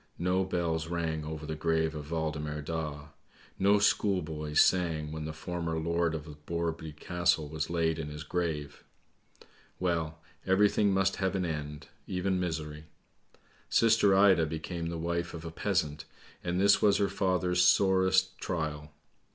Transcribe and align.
No 0.17 0.43
bells 0.45 0.87
rang 0.87 1.23
over 1.23 1.45
the 1.45 1.53
grave 1.53 1.93
of 1.93 2.09
Waldemar 2.09 2.63
Daa. 2.63 3.09
No 3.59 3.77
schoolboys 3.77 4.59
sang 4.59 5.11
when 5.11 5.25
the 5.25 5.31
former 5.31 5.77
lord 5.77 6.15
of 6.15 6.25
Borreby 6.47 6.93
Castle 6.93 7.47
was 7.47 7.69
laid 7.69 7.99
in 7.99 8.07
his 8.09 8.23
grave. 8.23 8.83
Well, 9.79 10.17
everything 10.43 10.91
must 10.91 11.17
have 11.17 11.35
an 11.35 11.45
end, 11.45 11.85
even 12.07 12.39
misery! 12.39 12.85
Sister 13.69 14.15
Ida 14.15 14.47
became 14.47 14.87
the 14.87 14.97
wife 14.97 15.35
of 15.35 15.45
a 15.45 15.51
peasant, 15.51 16.05
and 16.43 16.59
this 16.59 16.81
was 16.81 16.97
her 16.97 17.07
father's 17.07 17.61
sorest 17.63 18.39
trial. 18.39 18.91